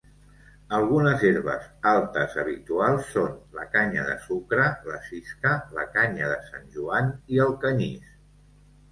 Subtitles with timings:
[0.75, 6.65] Algunes herbes altes habituals són la canya de sucre, la sisca, la canya de sant
[6.79, 8.09] Joan i el canyís.